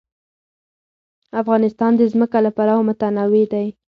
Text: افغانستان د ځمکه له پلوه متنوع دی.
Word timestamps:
افغانستان 1.41 1.91
د 1.95 2.01
ځمکه 2.11 2.37
له 2.45 2.51
پلوه 2.57 2.83
متنوع 2.87 3.45
دی. 3.53 3.67